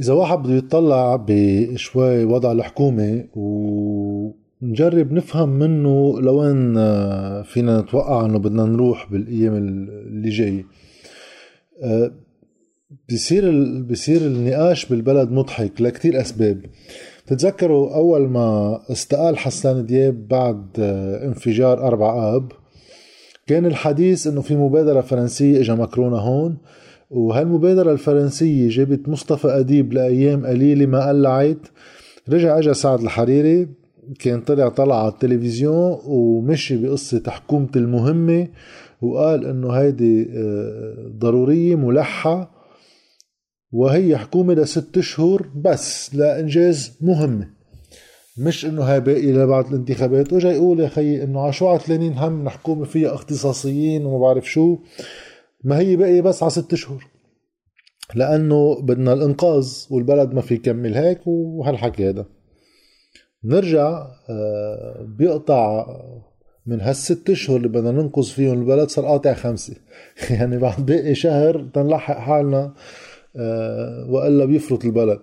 [0.00, 6.74] إذا واحد بده يطلع بشوي وضع الحكومة ونجرب نفهم منه لوين
[7.42, 10.64] فينا نتوقع إنه بدنا نروح بالأيام اللي جاي.
[11.82, 12.12] آه،
[13.12, 13.50] بصير
[13.82, 16.60] بصير النقاش بالبلد مضحك لكتير أسباب.
[17.26, 22.52] تتذكروا أول ما استقال حسان دياب بعد آه، انفجار أربع آب
[23.46, 26.56] كان الحديث إنه في مبادرة فرنسية اجى ماكرونا هون.
[27.12, 31.58] وهالمبادرة الفرنسية جابت مصطفى أديب لأيام قليلة ما قلعت
[32.28, 33.68] رجع اجى سعد الحريري
[34.18, 38.48] كان طلع طلع على التلفزيون ومشي بقصة حكومة المهمة
[39.02, 42.50] وقال إنه هيدي آه، ضرورية ملحة
[43.72, 47.48] وهي حكومة لست أشهر بس لإنجاز مهمة.
[48.38, 50.32] مش إنه هاي باقي لبعد الانتخابات.
[50.32, 54.78] وجا يقول يا خيي إنه على شو عتلانين هم؟ حكومة فيها اختصاصيين وما بعرف شو.
[55.64, 57.06] ما هي باقية بس على ست اشهر
[58.14, 62.26] لأنه بدنا الإنقاذ والبلد ما في يكمل هيك وهالحكي هذا
[63.44, 65.86] نرجع آه، بيقطع
[66.66, 69.76] من هالست اشهر اللي بدنا ننقذ فيهم البلد صار قاطع خمسة.
[70.38, 72.74] يعني بعد باقي شهر تنلحق حالنا
[73.36, 75.20] آه، وإلا بيفرط البلد.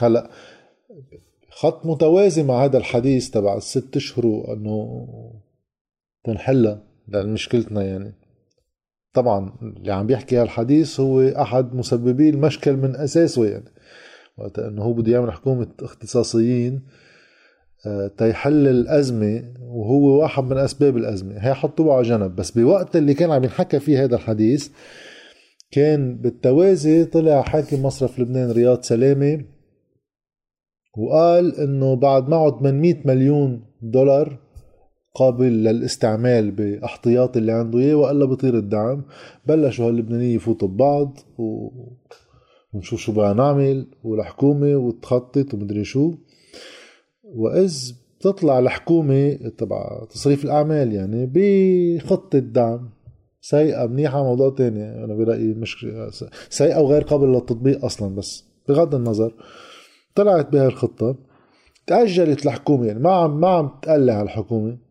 [0.00, 0.30] هلأ
[1.50, 5.08] خط متوازي مع هذا الحديث تبع الست اشهر انه
[6.24, 8.14] تنحلها لمشكلتنا يعني.
[9.18, 13.64] طبعا اللي عم بيحكي هالحديث هو أحد مسببي المشكل من أساسه يعني.
[14.38, 16.82] وقت إنه هو بده يعمل حكومة اختصاصيين
[17.86, 21.38] آه، تيحل الأزمة وهو واحد من أسباب الأزمة.
[21.38, 24.68] هي حطوه على جنب بس بوقت اللي كان عم ينحكى فيه هذا الحديث
[25.70, 29.44] كان بالتوازي طلع حاكم مصرف لبنان رياض سلامة
[30.98, 34.38] وقال إنه بعد معه 800 مليون دولار
[35.14, 39.04] قابل للاستعمال باحتياط اللي عنده إياه والا بطير الدعم
[39.46, 41.68] بلشوا هاللبنانية يفوتوا ببعض و...
[42.72, 46.14] ونشوف شو بقى نعمل والحكومة وتخطط ومدري شو.
[47.24, 52.90] وإذ بتطلع الحكومة تبع تصريف الأعمال يعني بخطة دعم
[53.40, 55.86] سيئه منيحة موضوع تاني أنا برأيي مش
[56.50, 59.34] سيئه وغير قابلة للتطبيق أصلا بس بغض النظر.
[60.14, 61.16] طلعت بهالخطة الخطه
[61.86, 64.70] تأجلت الحكومة يعني ما عم ما عم تقلع الحكومة.
[64.70, 64.87] بقى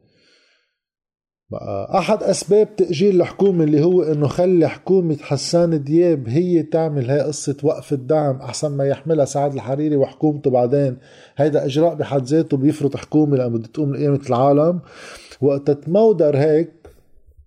[1.53, 7.57] أحد أسباب تأجيل الحكومة اللي هو إنه خلي حكومة حسان دياب هي تعمل هاي قصة
[7.63, 10.97] وقف الدعم أحسن ما يحملها سعد الحريري وحكومته بعدين.
[11.37, 14.79] هيدا إجراء بحد ذاته بيفرض حكومة لما بدها تقوم لقيامه العالم.
[15.41, 16.71] وقت تمودر هيك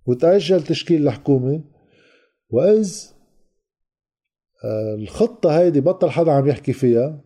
[0.07, 1.61] وتأجل تشكيل الحكومة
[2.51, 2.95] وإذ
[4.65, 7.21] آه، الخطة هيدي بطل حدا عم يحكي فيها.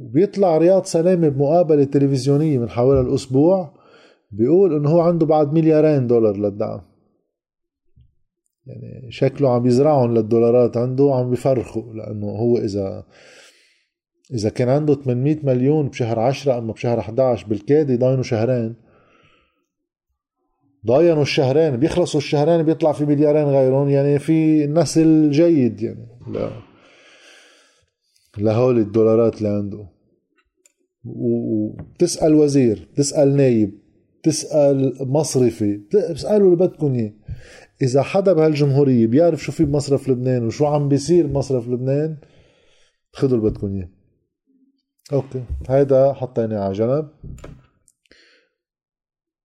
[0.00, 3.75] وبيطلع رياض سلامة بمقابلة تلفزيونية من حوالي الأسبوع.
[4.30, 6.80] بيقول إنه هو عنده بعد مليارين دولار للدعم.
[8.66, 13.04] يعني شكله عم يزرعهم للدولارات عنده عم بيفرخوا لأنه هو إذا
[14.34, 18.74] إذا كان عنده 800 مليون بشهر 10 أما بشهر 11 بالكاد ضاينه شهرين.
[20.86, 26.06] ضاينوا الشهرين بيخلصوا الشهرين بيطلع في مليارين غيرهم يعني في نسل جيد يعني.
[26.32, 26.50] لا.
[28.38, 29.88] لهول الدولارات اللي عنده.
[31.04, 33.85] وبتسأل وزير بتسأل نايب.
[34.26, 35.76] تسأل مصرفي.
[35.76, 37.12] بتسالوا اللي بدكم إياه.
[37.82, 42.16] إذا حدا بهالجمهورية بيعرف شو في بمصرف لبنان وشو عم بيصير بمصرف لبنان
[43.12, 43.88] خذوا اللي بدكم إياه.
[45.12, 47.08] أوكي هيدا حطيناه على جنب.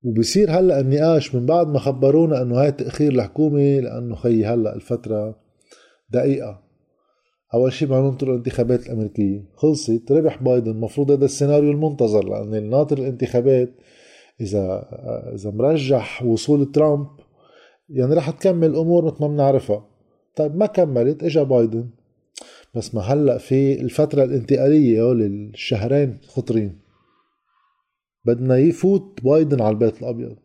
[0.04, 5.40] وبصير هلأ النقاش من بعد ما خبرونا إنه هاي تاخير الحكومة لأنه خي هلأ الفترة
[6.10, 6.64] دقيقة.
[7.54, 9.46] أول شيء بدنا ننطر الانتخابات الأمريكية.
[9.56, 10.72] خلصت ربح بايدن.
[10.72, 13.70] المفروض هذا السيناريو المنتظر لأن الناطر الانتخابات
[14.42, 14.88] إذا
[15.34, 17.08] إذا مرجح وصول ترامب
[17.90, 19.86] يعني رح تكمل الأمور مثل ما بنعرفها.
[20.36, 21.90] طيب ما كملت؟ اجى بايدن.
[22.76, 26.80] بس ما هلأ في الفترة الانتقالية هول الشهرين خطرين.
[28.26, 30.36] بدنا يفوت بايدن على البيت الأبيض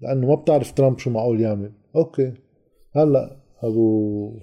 [0.00, 1.72] لأنه ما بتعرف ترامب شو معقول يعمل.
[1.96, 2.32] okay.
[2.96, 4.40] هلأ أبو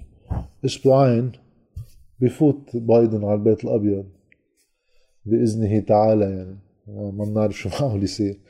[0.64, 1.32] إسبوعين
[2.20, 4.06] بفوت بايدن على البيت الأبيض
[5.24, 6.58] بإذنه تعالى يعني.
[6.88, 8.40] ما بنعرف شو معقول يصير.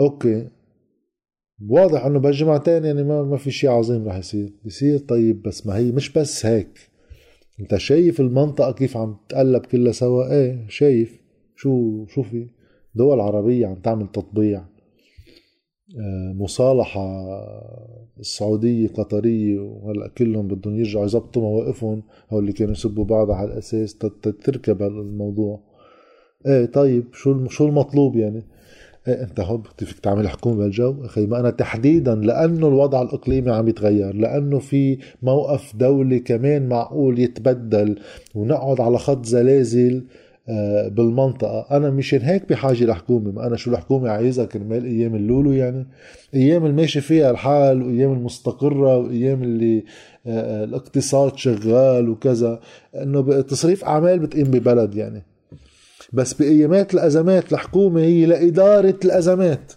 [0.00, 0.48] okay.
[1.68, 4.52] واضح إنه بهالجمعتين يعني ما ما في شيء عظيم رح يصير.
[4.64, 6.90] يصير طيب بس ما هي مش بس هيك.
[7.60, 11.20] أنت شايف المنطقة كيف عم تقلب كلها سوا؟ إيه شايف.
[11.56, 12.48] شو شو في؟
[12.94, 14.64] دول عربية عم تعمل تطبيع.
[16.00, 17.26] آه، مصالحة
[18.20, 22.02] السعودية قطرية وهلأ كلهم بدهم يرجعوا يظبطوا مواقفهم.
[22.30, 23.98] هو اللي كانوا يسبوا بعض على الأساس
[24.44, 25.60] تركب الموضوع
[26.46, 28.42] إيه طيب شو شو المطلوب يعني؟
[29.08, 31.04] إيه أنت هو فيك تعمل حكومة بالجو.
[31.04, 37.18] أخي ما أنا تحديدا لأنه الوضع الإقليمي عم يتغير لأنه في موقف دولي كمان معقول
[37.18, 37.98] يتبدل
[38.34, 40.04] ونقعد على خط زلازل
[40.48, 41.66] آه، بالمنطقة.
[41.70, 43.30] أنا مشان هيك بحاجة لحكومة.
[43.32, 45.86] ما أنا شو الحكومة عايزها؟ كرمال أيام اللولو يعني.
[46.34, 49.84] أيام الماشي فيها الحال وأيام المستقرة وأيام اللي
[50.26, 52.60] آه، الاقتصاد شغال وكذا.
[52.94, 55.22] إنه تصريف أعمال بتقيم ببلد يعني.
[56.12, 59.72] بس بأيامات الأزمات الحكومة هي لإدارة الأزمات.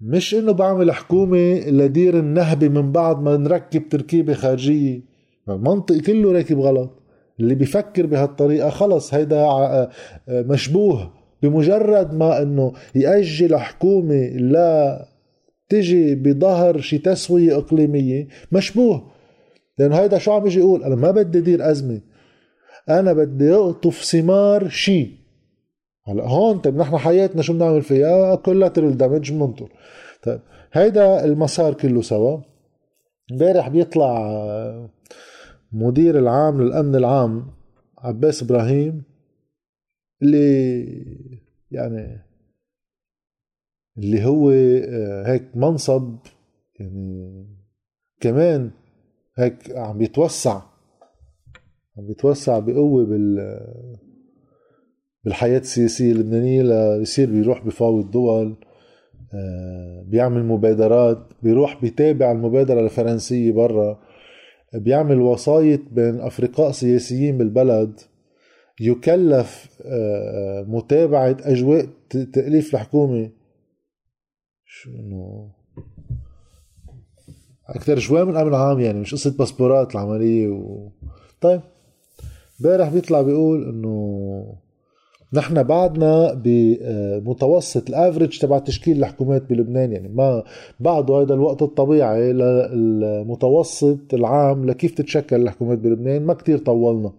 [0.00, 5.00] مش إنه بعمل حكومة لدير النهبة من بعد ما نركب تركيبة خارجية.
[5.48, 7.02] المنطق كله راكب غلط.
[7.40, 9.90] اللي بيفكر بهالطريقة خلص هيدا آه،
[10.28, 11.12] آه، مشبوه.
[11.42, 15.04] بمجرد ما إنه يأجل حكومة لا
[15.68, 19.12] تجي بظهر شي تسوية إقليمية مشبوه.
[19.78, 22.00] لأنه هيدا شو عم يجي يقول؟ أنا ما بدي أدير أزمة.
[22.88, 25.21] أنا بدي أقطف ثمار شي.
[26.04, 29.68] هلا هون طيب نحن حياتنا شو بنعمل فيها؟ كولاترال دامج بننطر
[30.22, 30.40] طيب
[30.72, 32.38] هيدا المسار كله سوا.
[33.32, 34.90] امبارح بيطلع آه،
[35.72, 37.46] مدير العام للأمن العام
[37.98, 39.02] عباس إبراهيم
[40.22, 40.86] اللي
[41.70, 42.26] يعني
[43.98, 46.16] اللي هو آه، هيك منصب
[46.80, 47.46] يعني
[48.20, 48.70] كمان
[49.38, 50.62] هيك عم يتوسع
[51.98, 53.38] عم يتوسع بقوة بال
[55.24, 56.62] بالحياة السياسية اللبنانية
[56.98, 58.56] ليصير بيروح بفاوض دول
[59.34, 63.98] آه، بيعمل مبادرات بيروح بيتابع المبادرة الفرنسية برا
[64.74, 68.00] بيعمل وسايط بين أفرقاء سياسيين بالبلد
[68.80, 71.86] يكلف آه، متابعة أجواء
[72.32, 73.30] تأليف الحكومة.
[74.64, 75.50] شو إنه؟
[77.68, 80.90] أكثر شوي من أمن عام يعني مش قصة باسبورات العملية و...
[81.40, 81.60] طيب
[82.60, 84.56] امبارح بيطلع بيقول إنه
[85.34, 89.92] نحن بعدنا بمتوسط الافرج تبع تشكيل الحكومات بلبنان.
[89.92, 90.44] يعني ما
[90.80, 96.26] بعده هذا الوقت الطبيعي للمتوسط العام لكيف تتشكل الحكومات بلبنان.
[96.26, 97.12] ما كتير طولنا.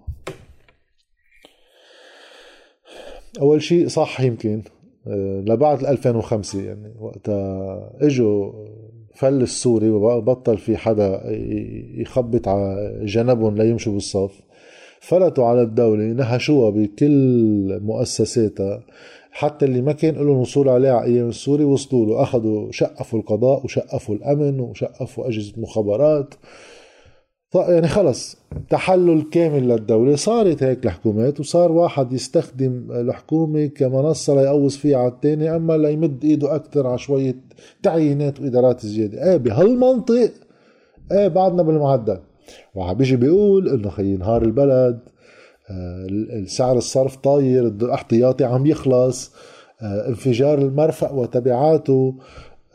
[3.42, 4.62] أول شيء صح يمكن
[5.08, 8.52] آه، لبعد 2005 يعني وقتها إجوا
[9.16, 11.22] فل السوري وبطل في حدا
[11.96, 14.42] يخبط على جنبهم ليمشوا بالصف.
[15.08, 18.84] فلتوا على الدولة نهشوها بكل مؤسساتها.
[19.32, 22.24] حتى اللي ما كان لهم وصول عليها على أيام السوري وصلوا له.
[22.24, 26.34] أخذوا شقفوا القضاء وشقفوا الأمن وشقفوا أجهزة مخابرات.
[27.56, 28.38] يعني خلص
[28.70, 30.16] تحلل كامل للدولة.
[30.16, 36.56] صارت هيك الحكومات وصار واحد يستخدم الحكومة كمنصة ليقوص فيها على الثاني أما ليمد إيده
[36.56, 37.36] أكثر على شوية
[37.84, 39.32] تعيينات وإدارات زيادة.
[39.32, 40.32] إيه بهالمنطق
[41.12, 42.20] إيه بعدنا بالمعدل.
[42.76, 45.00] وعم بيجي بيقول إنه خي نهار البلد
[45.70, 49.32] آه، السعر الصرف طاير الاحتياطي عم يخلص
[49.82, 52.16] آه، انفجار المرفأ وتبعاته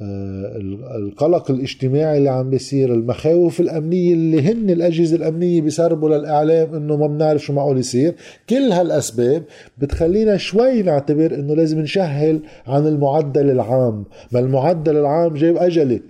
[0.00, 0.56] آه،
[0.96, 7.06] القلق الاجتماعي اللي عم بيصير المخاوف الأمنية اللي هن الأجهزة الأمنية بيسربوا للإعلام إنه ما
[7.06, 8.14] بنعرف شو معقول يصير.
[8.48, 9.42] كل هالأسباب
[9.78, 14.04] بتخلينا شوي نعتبر إنه لازم نشهل عن المعدل العام.
[14.32, 16.02] ما المعدل العام جايب أجلي.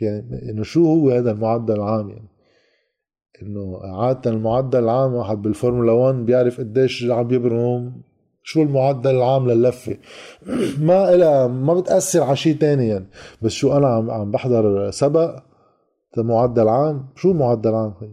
[0.00, 2.35] يعني إنه شو هو هذا المعدل العام يعني؟
[3.42, 8.02] إنه عادة المعدل العام واحد بالفورمولا 1 بيعرف قديش عم يبرم
[8.42, 9.96] شو المعدل العام للفة
[10.88, 13.06] ما إلها ما بتأثر على شيء تاني يعني.
[13.42, 15.42] بس شو أنا عم عم بحضر سبق
[16.18, 17.08] معدل عام.
[17.16, 18.08] شو المعدل العام خي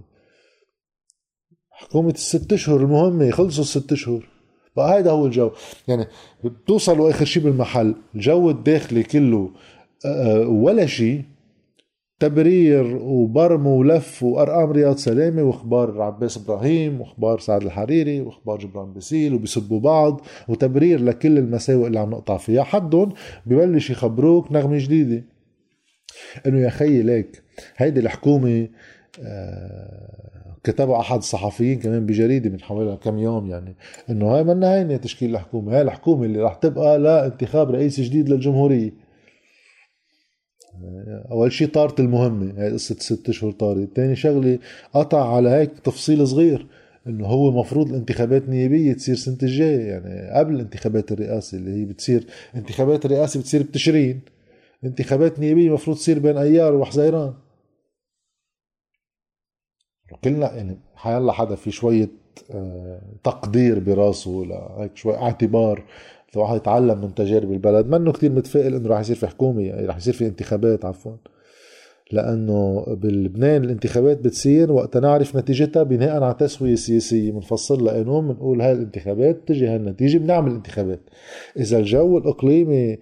[1.69, 4.29] حكومة الست أشهر المهمة خلصوا الست أشهر.
[4.75, 5.51] بقى هيدا هو الجو.
[5.87, 6.07] يعني
[6.43, 7.95] بتوصلوا آخر شيء بالمحل.
[8.15, 9.49] الجو الداخلي كله
[10.45, 11.23] ولا شيء
[12.23, 19.33] تبرير وبرم ولف وأرقام رياض سلامة وأخبار عباس إبراهيم وأخبار سعد الحريري وأخبار جبران باسيل
[19.33, 22.63] وبيسبوا بعض وتبرير لكل المساوئ اللي عم نقطع فيها.
[22.63, 23.13] حدهم
[23.45, 25.23] ببلش يخبروك نغمة جديدة.
[26.47, 27.43] إنه يا خيي ليك
[27.77, 28.67] هيدي الحكومة
[29.23, 33.75] آه كتبها أحد الصحفيين كمان بجريدة من حوالي كم يوم يعني
[34.09, 35.75] إنه هاي منا هينه تشكيل الحكومة.
[35.75, 39.02] هاي الحكومة اللي رح تبقى لانتخاب رئيس جديد للجمهورية.
[41.31, 43.89] أول شيء طارت المهمة هي قصة ست أشهر طارت.
[43.95, 44.59] ثاني شغلة
[44.93, 46.67] قطع على هيك تفصيل صغير
[47.07, 52.27] إنه هو مفروض الانتخابات النيابية تصير سنة الجاية يعني قبل انتخابات الرئاسه اللي هي بتصير
[52.55, 54.21] انتخابات الرئاسه بتصير بتشرين.
[54.83, 57.33] انتخابات نيابية المفروض تصير بين أيار وحزيران.
[60.23, 62.22] كلنا يعني حيلا حدا في شوية
[63.23, 65.83] تقدير براسه لهيك شوي اعتبار.
[66.35, 69.97] الواحد يتعلم من تجارب البلد منه كتير متفائل إنه راح يصير في حكومة يعني راح
[69.97, 71.11] يصير في انتخابات عفوا.
[72.11, 78.61] لأنه بلبنان الانتخابات بتصير وقت نعرف نتيجتها بناء على تسوية سياسية بنفصل لها قانون بنقول
[78.61, 81.01] هاي الانتخابات تجي هالنتيجة بنعمل انتخابات.
[81.57, 82.97] إذا الجو الإقليمي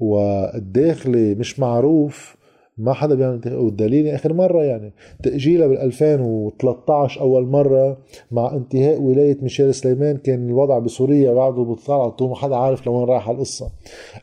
[0.00, 2.36] والداخلي مش معروف
[2.78, 4.92] ما حدا بيعمل والدليل آخر مرة يعني.
[5.22, 7.98] تأجيلها بال 2013 أول مرة
[8.30, 10.16] مع انتهاء ولاية ميشيل سليمان.
[10.16, 13.70] كان الوضع بسوريا بعده بيطلع ما حدا عارف لوين رايحة القصة.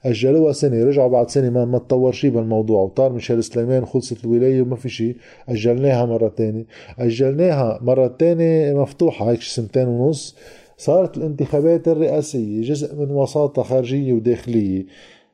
[0.06, 1.50] أجلوها سنة رجعوا بعد سنة.
[1.50, 2.82] ما ما تطور شيء بالموضوع.
[2.82, 5.16] وطار ميشيل سليمان خلصت الولاية وما في شيء
[5.50, 6.66] أجلناها مرة ثانية
[7.00, 9.32] أجلناها مرة ثانية مفتوحة.
[9.32, 10.36] هيك سنتين ونص.
[10.78, 14.86] صارت الانتخابات الرئاسية جزء من وساطة خارجية وداخلية.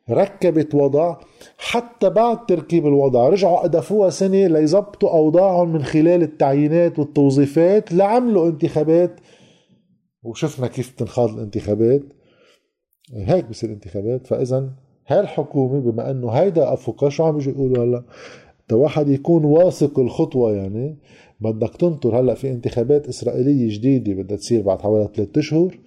[0.10, 1.16] ركبت وضع
[1.70, 3.30] حتى بعد تركيب الوضع.
[3.30, 9.20] رجعوا أدفوها سنة ليظبطوا أوضاعهم من خلال التعيينات والتوظيفات لعملوا انتخابات.
[10.24, 12.02] وشفنا كيف تنخاض الانتخابات.
[13.14, 14.70] هيك بصير انتخابات فإذا
[15.08, 18.04] هالحكومة بما أنه هيدا أفوكا شو عم يجي يقولوا هلأ؟
[18.72, 20.98] واحد يكون واثق الخطوة يعني
[21.40, 22.20] بدك تنطر.
[22.20, 25.78] هلأ في انتخابات إسرائيلية جديدة بدها تصير بعد حوالي ثلاثة أشهر.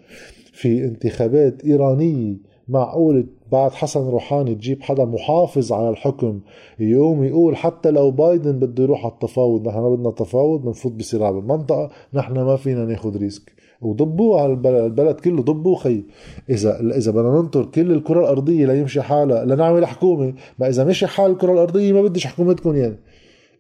[0.52, 6.40] في انتخابات إيرانية معقول بعد حسن روحاني تجيب حدا محافظ على الحكم
[6.78, 11.30] يوم يقول حتى لو بايدن بده يروح على التفاوض نحن ما بدنا تفاوض بنفوت بصراع
[11.30, 13.52] بالمنطقة نحن ما فينا ناخذ ريسك.
[13.80, 16.04] وضبوه على البلد, كله ضبوه خي.
[16.50, 20.34] إذا إذا بدنا ننطر كل الكرة الأرضية ليمشي حالها لنعمل حكومة.
[20.58, 22.98] ما إذا مشي حال الكرة الأرضية ما بدش حكومتكم يعني.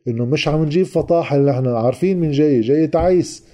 [0.08, 3.46] إنه مش عم نجيب فطاحل نحن عارفين من جاي جاي تعيس.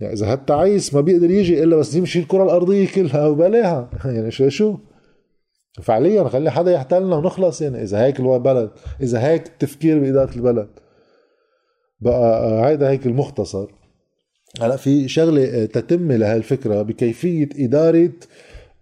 [0.00, 3.90] يعني إذا هالتعيس ما بيقدر يجي إلا بس يمشي الكرة الأرضية كلها وبلاها.
[4.04, 4.76] يعني شو شو؟
[5.82, 7.62] فعليا خلي حدا يحتلنا ونخلص.
[7.62, 10.68] يعني إذا هيك البلد إذا هيك التفكير بإدارة البلد.
[12.00, 13.66] بقى آه، هيدا هيك المختصر.
[14.60, 18.10] هلأ في شغلة آه، تتمه لهالفكرة بكيفية إدارة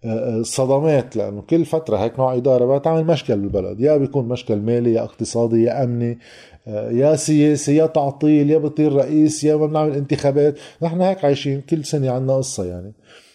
[0.04, 3.80] الصدمات آه، لأنه كل فترة هيك نوع إدارة بتعمل مشكل بالبلد.
[3.80, 6.18] يا بيكون مشكل مالي يا اقتصادي يا أمني
[6.66, 10.58] يا سياسي يا تعطيل يا بطير رئيس يا ما بنعمل انتخابات.
[10.82, 12.92] نحن هيك عايشين كل سنة عنا قصة يعني.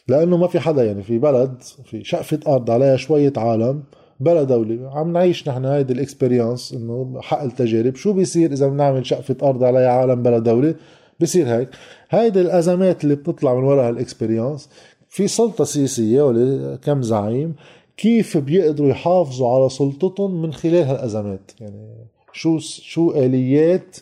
[0.07, 3.83] لأنه ما في حدا يعني في بلد في شقفة أرض عليها شوية عالم
[4.19, 4.91] بلا دولة.
[4.91, 9.63] عم نعيش نحن هيدي ال experience إنه حقل تجارب شو بيصير إذا بنعمل شقفة أرض
[9.63, 10.75] عليها عالم بلا دولة؟
[11.19, 11.69] بصير هيك.
[12.09, 14.69] هيدي الأزمات اللي بتطلع من وراء هال experience
[15.11, 17.55] في سلطة سياسية ولا كم زعيم
[17.97, 23.97] كيف بيقدروا يحافظوا على سلطتهم من خلال هالأزمات؟ يعني شو شو آليات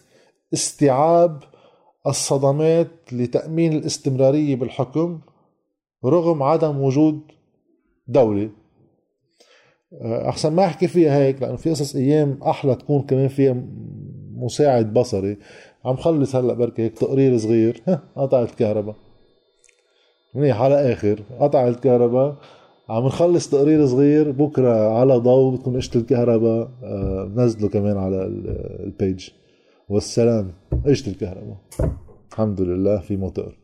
[0.53, 1.43] استيعاب
[2.07, 5.19] الصدمات لتأمين الاستمرارية بالحكم
[6.05, 7.19] رغم عدم وجود
[8.07, 8.49] دولة؟
[10.01, 13.63] آه، أحسن ما أحكي فيها هيك لأنه في قصص أيام أحلى تكون كمان فيها
[14.33, 15.37] مساعد بصري.
[15.85, 17.83] عم خلص هلأ بركي هيك تقرير صغير.
[18.15, 19.08] قطعت الكهرباء
[20.35, 21.19] منيح على آخر.
[21.39, 22.35] قطع الكهرباء.
[22.89, 24.31] عم نخلص تقرير صغير.
[24.31, 26.69] بكرة على ضوء بتكون قشة الكهرباء.
[26.83, 28.25] آه، نزله كمان على
[28.85, 29.29] البيج
[29.89, 30.51] والسلام.
[30.85, 31.57] قشة الكهرباء.
[32.31, 33.58] الحمد لله في موتور